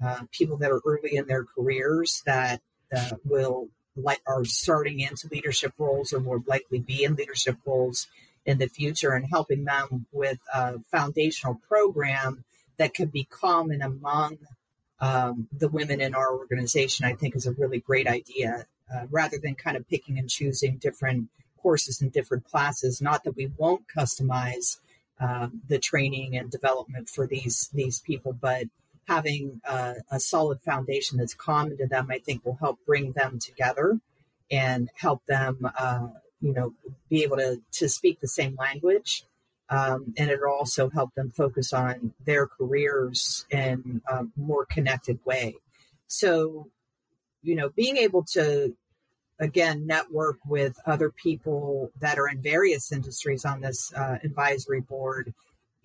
[0.05, 2.61] uh, people that are early in their careers that
[2.95, 8.07] uh, will like are starting into leadership roles or more likely be in leadership roles
[8.47, 12.45] in the future and helping them with a foundational program
[12.77, 14.39] that could be common among
[15.01, 18.67] um, the women in our organization, I think is a really great idea.
[18.93, 21.29] Uh, rather than kind of picking and choosing different
[21.63, 23.01] courses and different classes.
[23.01, 24.79] Not that we won't customize
[25.21, 28.65] um, the training and development for these these people, but
[29.07, 33.39] having a, a solid foundation that's common to them, I think, will help bring them
[33.39, 33.99] together
[34.51, 36.09] and help them, uh,
[36.41, 36.75] you know,
[37.09, 39.25] be able to to speak the same language.
[39.71, 45.57] Um, and it'll also help them focus on their careers in a more connected way.
[46.07, 46.71] So,
[47.43, 48.75] you know, being able to
[49.41, 55.33] again network with other people that are in various industries on this uh, advisory board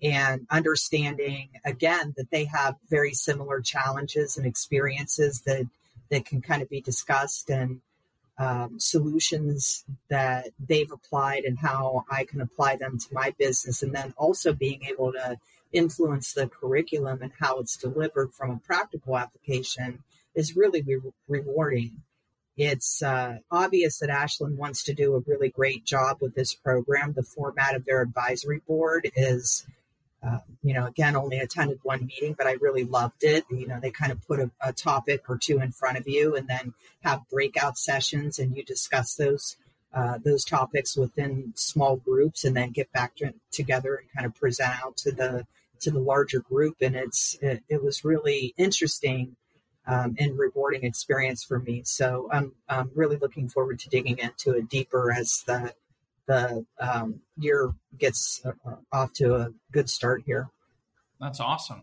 [0.02, 5.64] and understanding again that they have very similar challenges and experiences that
[6.10, 7.80] that can kind of be discussed and
[8.38, 13.82] um, solutions that they've applied and how I can apply them to my business.
[13.82, 15.38] And then also being able to
[15.72, 20.02] influence the curriculum and how it's delivered from a practical application
[20.34, 22.02] is really re- rewarding
[22.56, 27.12] it's uh, obvious that Ashland wants to do a really great job with this program.
[27.12, 29.66] The format of their advisory board is,
[30.22, 33.44] uh, you know, again, only attended one meeting, but I really loved it.
[33.50, 36.36] You know, they kind of put a, a, topic or two in front of you
[36.36, 39.56] and then have breakout sessions and you discuss those.
[39.92, 44.34] Uh, those topics within small groups and then get back to, together and kind of
[44.34, 45.46] present out to the
[45.78, 49.36] to the larger group and it's it, it was really interesting
[49.86, 51.82] um, and rewarding experience for me.
[51.84, 55.74] So I'm, I'm really looking forward to digging into it deeper as the
[56.26, 60.48] the um, year gets uh, off to a good start here.
[61.20, 61.82] That's awesome.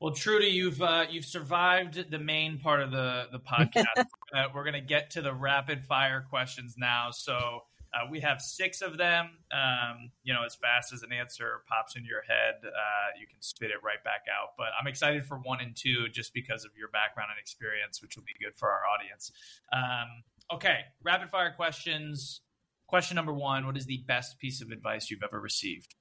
[0.00, 4.04] Well, Trudy, you've uh, you've survived the main part of the the podcast.
[4.34, 7.10] uh, we're going to get to the rapid fire questions now.
[7.12, 7.62] So
[7.96, 9.30] uh, we have six of them.
[9.50, 13.40] Um, you know, as fast as an answer pops into your head, uh, you can
[13.40, 14.50] spit it right back out.
[14.58, 18.16] But I'm excited for one and two just because of your background and experience, which
[18.16, 19.32] will be good for our audience.
[19.72, 22.42] Um, okay, rapid fire questions.
[22.86, 25.94] Question number one What is the best piece of advice you've ever received?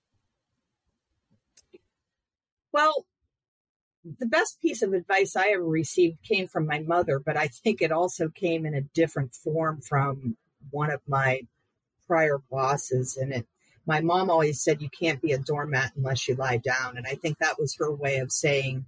[2.74, 3.06] Well,
[4.20, 7.82] the best piece of advice I ever received came from my mother, but I think
[7.82, 10.36] it also came in a different form from
[10.72, 11.42] one of my
[12.08, 13.46] prior bosses and it.
[13.88, 16.98] My mom always said you can't be a doormat unless you lie down.
[16.98, 18.86] And i think that was her way of saying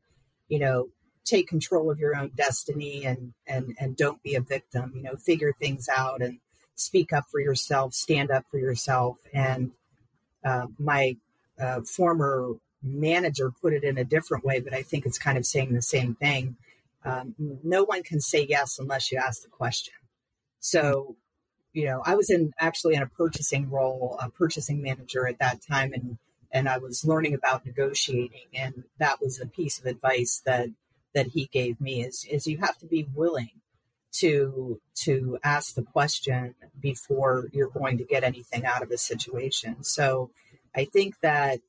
[0.49, 0.87] you know
[1.25, 5.15] take control of your own destiny and and and don't be a victim you know
[5.15, 6.39] figure things out and
[6.75, 9.17] speak up for yourself stand up for yourself.
[9.33, 9.71] And
[10.43, 11.17] uh, my
[11.59, 12.53] uh, former
[12.83, 15.81] manager put it in a different way but i think it's kind of saying the
[15.81, 16.55] same thing.
[17.03, 19.93] Um, no one can say yes unless you ask the question.
[20.59, 21.15] So
[21.77, 25.61] you know, I was in actually in a purchasing role, a purchasing manager at that
[25.61, 26.17] time, and
[26.51, 30.69] and I was learning about negotiating, and that was a piece of advice that
[31.13, 33.51] that he gave me is is you have to be willing
[34.13, 39.83] to to ask the question before you're going to get anything out of a situation.
[39.83, 40.31] So
[40.75, 41.59] I think that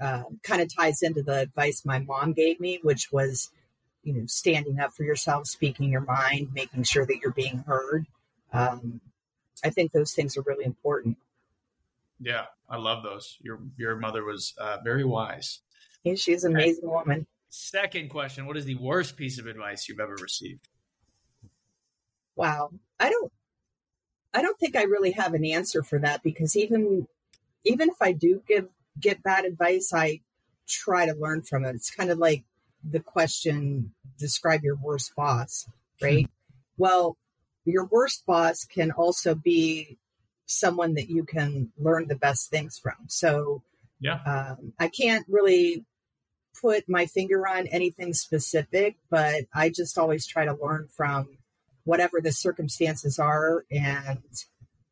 [0.00, 3.50] uh, kind of ties into the advice my mom gave me, which was,
[4.04, 8.06] you know, standing up for yourself, speaking your mind, making sure that you're being heard.
[8.52, 9.00] Um,
[9.64, 11.16] I think those things are really important.
[12.20, 13.36] Yeah, I love those.
[13.40, 15.60] Your your mother was uh, very wise.
[16.04, 17.26] Yeah, she's an amazing woman.
[17.50, 20.68] Second question: What is the worst piece of advice you've ever received?
[22.36, 22.70] Wow.
[23.00, 23.32] I don't
[24.32, 27.08] I don't think I really have an answer for that because even
[27.64, 28.68] even if I do give
[29.00, 30.20] get bad advice, I
[30.68, 31.74] try to learn from it.
[31.74, 32.44] It's kind of like
[32.88, 35.68] the question describe your worst boss,
[36.00, 36.26] right?
[36.26, 36.32] Hmm.
[36.76, 37.16] Well,
[37.66, 39.98] your worst boss can also be
[40.46, 42.94] someone that you can learn the best things from.
[43.08, 43.62] So,
[44.00, 45.84] yeah, um, I can't really
[46.60, 51.38] put my finger on anything specific, but I just always try to learn from
[51.84, 53.64] whatever the circumstances are.
[53.70, 54.22] And,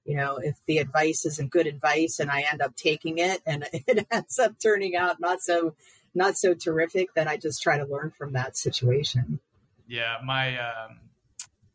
[0.05, 3.67] you know, if the advice isn't good advice and I end up taking it and
[3.73, 5.75] it ends up turning out not so,
[6.15, 9.41] not so terrific, then I just try to learn from that situation.
[9.87, 10.19] Yeah.
[10.25, 10.99] My, um,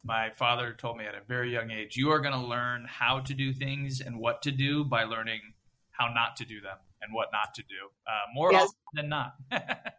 [0.04, 3.20] my father told me at a very young age, you are going to learn how
[3.20, 5.42] to do things and what to do by learning
[5.92, 8.64] how not to do them and what not to do uh, more yes.
[8.64, 9.36] often than not.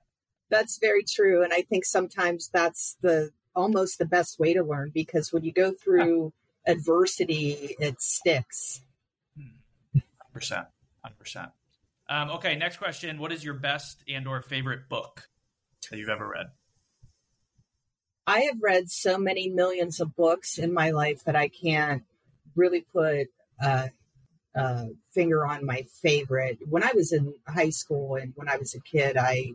[0.50, 1.42] that's very true.
[1.42, 5.52] And I think sometimes that's the almost the best way to learn because when you
[5.52, 6.32] go through
[6.66, 8.82] adversity, it sticks.
[10.34, 10.66] 100%.
[11.04, 11.50] 100%.
[12.08, 13.18] Um, okay, next question.
[13.18, 15.28] What is your best and or favorite book
[15.90, 16.46] that you've ever read?
[18.30, 22.04] I have read so many millions of books in my life that I can't
[22.54, 23.26] really put
[23.60, 23.90] a,
[24.54, 26.58] a finger on my favorite.
[26.68, 29.54] When I was in high school and when I was a kid, I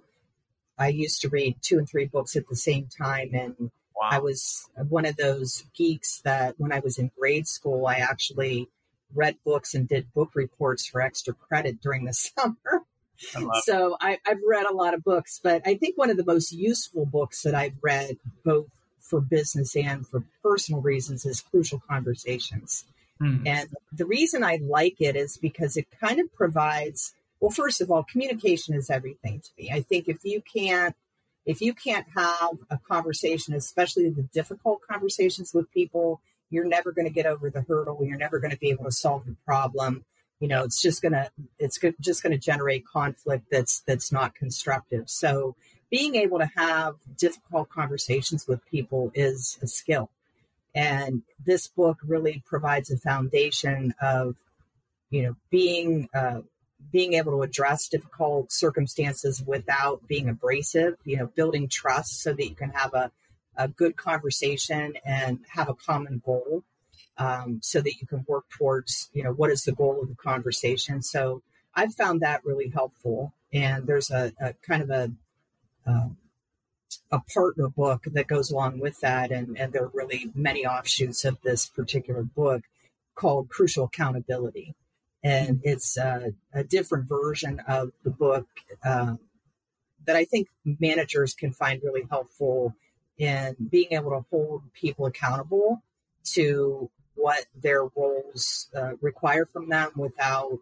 [0.77, 3.55] I used to read two and three books at the same time, and
[3.95, 4.09] wow.
[4.11, 8.67] I was one of those geeks that when I was in grade school, I actually
[9.13, 12.84] read books and did book reports for extra credit during the summer.
[13.63, 16.51] So I, have read a lot of books, but I think one of the most
[16.51, 18.67] useful books that I've read, both
[18.99, 22.85] for business and for personal reasons, is Crucial Conversations.
[23.19, 23.45] Hmm.
[23.45, 27.91] And the reason I like it is because it kind of provides, well, first of
[27.91, 29.71] all, communication is everything to me.
[29.71, 30.95] I think if you can't
[31.45, 37.05] if you can't have a conversation, especially the difficult conversations with people, you're never going
[37.05, 37.99] to get over the hurdle.
[38.03, 40.05] You're never going to be able to solve the problem
[40.39, 41.29] you know it's just gonna
[41.59, 45.09] it's just gonna generate conflict that's that's not constructive.
[45.09, 45.55] So
[45.89, 50.09] being able to have difficult conversations with people is a skill.
[50.73, 54.35] And this book really provides a foundation of
[55.09, 56.41] you know being uh,
[56.91, 62.47] being able to address difficult circumstances without being abrasive you know building trust so that
[62.47, 63.11] you can have a,
[63.55, 66.63] a good conversation and have a common goal
[67.17, 70.15] um, so that you can work towards, you know, what is the goal of the
[70.15, 71.01] conversation.
[71.01, 71.41] So
[71.73, 73.33] I've found that really helpful.
[73.53, 75.11] And there's a, a kind of a
[75.87, 76.09] uh,
[77.11, 81.25] a partner book that goes along with that, and, and there are really many offshoots
[81.25, 82.63] of this particular book
[83.15, 84.75] called Crucial Accountability.
[85.23, 86.33] And it's a,
[86.67, 88.47] different version of the book
[88.83, 89.15] uh,
[90.05, 92.75] that I think managers can find really helpful
[93.17, 95.81] in being able to hold people accountable
[96.33, 100.59] to what their roles uh, require from them without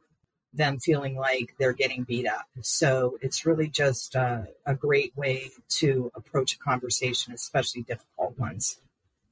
[0.53, 2.45] them feeling like they're getting beat up.
[2.61, 5.49] So it's really just uh, a great way
[5.79, 8.77] to approach a conversation, especially difficult ones.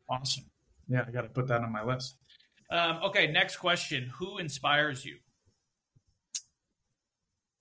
[0.09, 0.45] Awesome.
[0.89, 2.15] Yeah, I got to put that on my list.
[2.71, 4.11] Um, okay, next question.
[4.15, 5.17] Who inspires you?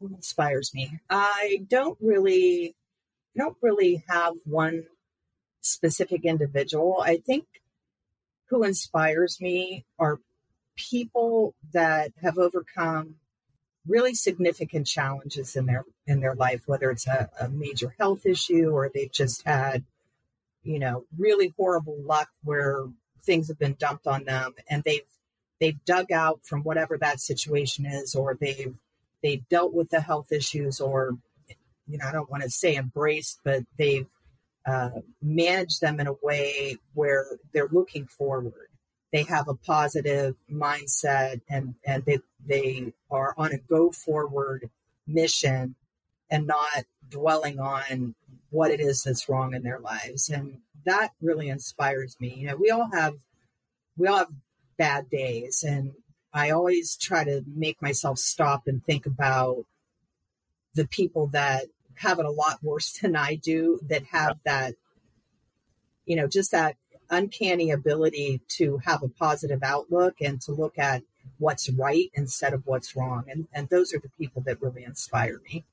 [0.00, 0.98] Who inspires me?
[1.10, 2.74] I don't really,
[3.36, 4.86] don't really have one
[5.60, 7.02] specific individual.
[7.04, 7.44] I think
[8.50, 10.18] who inspires me are
[10.76, 13.14] people that have overcome
[13.86, 18.70] really significant challenges in their in their life whether it's a, a, major health issue
[18.70, 19.84] or they've just had
[20.62, 22.84] you know really horrible luck where
[23.22, 25.06] things have been dumped on them and they've
[25.60, 28.74] they've dug out from whatever that situation is or they've
[29.22, 31.16] they've dealt with the health issues or
[31.88, 34.06] you know i don't want to say embraced but they've
[34.70, 34.90] uh,
[35.20, 38.68] manage them in a way where they're looking forward.
[39.12, 44.70] They have a positive mindset and, and they, they are on a go forward
[45.06, 45.74] mission
[46.30, 48.14] and not dwelling on
[48.50, 50.30] what it is that's wrong in their lives.
[50.30, 52.34] And that really inspires me.
[52.36, 53.14] You know, we all have,
[53.96, 54.32] we all have
[54.78, 55.92] bad days and
[56.32, 59.64] I always try to make myself stop and think about
[60.74, 61.64] the people that
[61.94, 64.74] have it a lot worse than I do that have that,
[66.04, 66.76] you know, just that
[67.10, 71.02] uncanny ability to have a positive outlook and to look at
[71.38, 73.24] what's right instead of what's wrong.
[73.28, 75.64] And, and those are the people that really inspire me.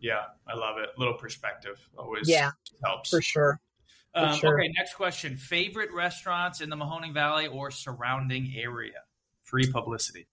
[0.00, 0.90] Yeah, I love it.
[0.98, 2.52] Little perspective always yeah,
[2.84, 3.10] helps.
[3.10, 3.60] For sure.
[4.12, 4.58] For um, sure.
[4.58, 5.36] Okay, next question.
[5.36, 9.02] Favorite restaurants in the Mahoning Valley or surrounding area?
[9.42, 10.26] Free publicity.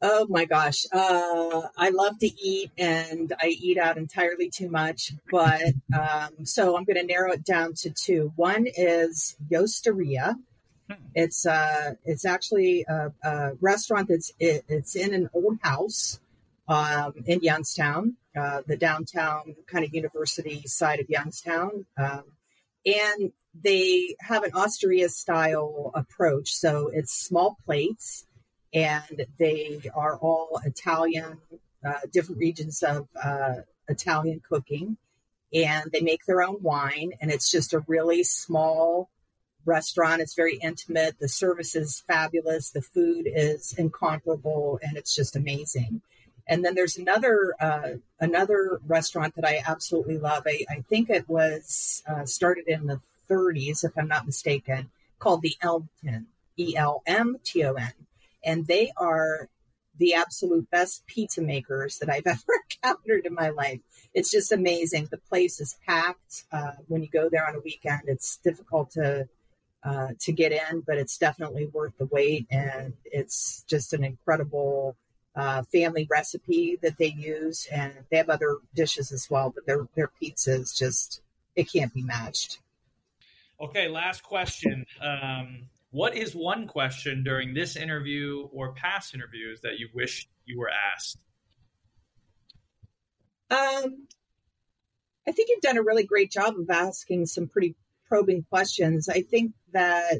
[0.00, 0.86] Oh my gosh.
[0.92, 5.12] Uh, I love to eat and I eat out entirely too much.
[5.30, 8.32] But um, so I'm going to narrow it down to two.
[8.36, 10.36] One is Yosteria,
[10.88, 10.94] Hmm.
[11.14, 16.18] It's uh, it's actually a, a restaurant that's it, it's in an old house
[16.66, 22.24] um, in Youngstown, uh, the downtown kind of university side of Youngstown, um,
[22.86, 26.54] and they have an osteria style approach.
[26.54, 28.24] So it's small plates,
[28.72, 31.38] and they are all Italian,
[31.84, 33.56] uh, different regions of uh,
[33.88, 34.96] Italian cooking,
[35.52, 39.08] and they make their own wine, and it's just a really small
[39.64, 40.20] restaurant.
[40.20, 41.18] It's very intimate.
[41.18, 42.70] The service is fabulous.
[42.70, 46.02] The food is incomparable, and it's just amazing.
[46.46, 47.90] And then there's another uh,
[48.20, 50.44] another restaurant that I absolutely love.
[50.46, 53.00] I, I think it was uh, started in the
[53.30, 54.88] 30s, if I'm not mistaken,
[55.18, 57.92] called the Elmton, E L M T O N,
[58.44, 59.48] and they are
[59.98, 63.80] the absolute best pizza makers that I've ever encountered in my life.
[64.14, 65.08] It's just amazing.
[65.10, 66.44] The place is packed.
[66.50, 69.28] Uh, when you go there on a weekend, it's difficult to
[69.84, 74.96] uh, to get in, but it's definitely worth the wait, and it's just an incredible
[75.36, 79.52] uh, family recipe that they use, and they have other dishes as well.
[79.54, 81.20] But their their pizza is just
[81.54, 82.58] it can't be matched.
[83.60, 84.84] Okay, last question.
[85.00, 90.58] Um, what is one question during this interview or past interviews that you wish you
[90.58, 91.18] were asked?
[93.50, 94.06] Um,
[95.26, 97.74] I think you've done a really great job of asking some pretty
[98.06, 99.08] probing questions.
[99.08, 100.18] I think that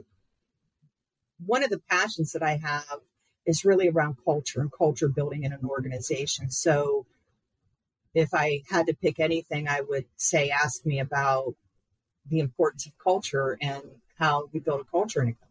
[1.44, 3.00] one of the passions that I have
[3.46, 6.50] is really around culture and culture building in an organization.
[6.50, 7.06] So
[8.14, 11.54] if I had to pick anything, I would say ask me about
[12.28, 13.82] the importance of culture and
[14.18, 15.47] how we build a culture in a company.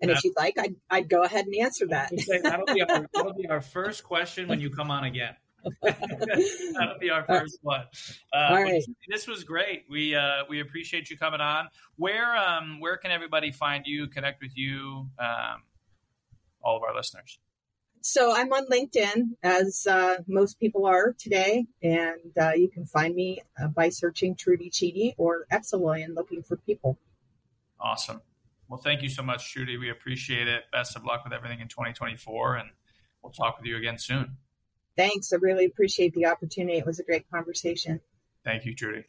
[0.00, 2.12] And if you'd like, I'd, I'd go ahead and answer that.
[2.42, 5.34] that'll, be our, that'll be our first question when you come on again.
[5.82, 7.82] That'll be our first one.
[8.32, 8.82] Uh, All right.
[9.08, 9.84] This was great.
[9.90, 11.68] We uh, we appreciate you coming on.
[11.96, 15.62] Where um where can everybody find you, connect with you, um,
[16.62, 17.40] all of our listeners?
[18.00, 23.14] So I'm on LinkedIn, as uh, most people are today, and uh, you can find
[23.14, 26.96] me uh, by searching Trudy Cheney or Xaloy and looking for people.
[27.80, 28.22] Awesome.
[28.68, 29.78] Well, thank you so much, Trudy.
[29.78, 30.64] We appreciate it.
[30.72, 32.68] Best of luck with everything in 2024, and
[33.22, 34.36] we'll talk with you again soon.
[34.96, 35.32] Thanks.
[35.32, 36.78] I really appreciate the opportunity.
[36.78, 38.00] It was a great conversation.
[38.44, 39.04] Thank you, Trudy.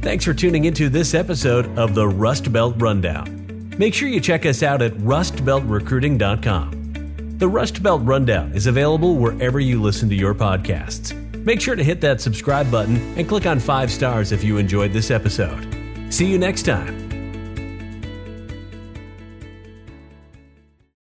[0.00, 3.74] Thanks for tuning into this episode of the Rust Belt Rundown.
[3.78, 7.38] Make sure you check us out at rustbeltrecruiting.com.
[7.38, 11.14] The Rust Belt Rundown is available wherever you listen to your podcasts.
[11.44, 14.92] Make sure to hit that subscribe button and click on five stars if you enjoyed
[14.92, 15.81] this episode.
[16.12, 17.01] See you next time.